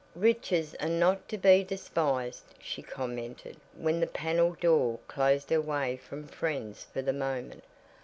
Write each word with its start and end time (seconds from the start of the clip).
"Riches 0.15 0.73
are 0.79 0.89
not 0.89 1.29
to 1.29 1.37
be 1.37 1.63
despised," 1.63 2.55
she 2.59 2.81
commented, 2.81 3.57
when 3.77 3.99
the 3.99 4.07
paneled 4.07 4.59
door 4.59 4.97
closed 5.07 5.51
her 5.51 5.57
away 5.57 5.95
from 5.97 6.27
friends 6.27 6.83
for 6.91 7.03
the 7.03 7.13
moment. 7.13 7.63